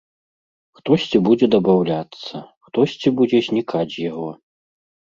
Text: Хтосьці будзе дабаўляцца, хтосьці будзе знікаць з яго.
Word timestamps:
Хтосьці 0.79 1.17
будзе 1.27 1.45
дабаўляцца, 1.57 2.35
хтосьці 2.71 3.15
будзе 3.23 3.37
знікаць 3.53 3.89
з 4.01 4.11
яго. 4.11 4.29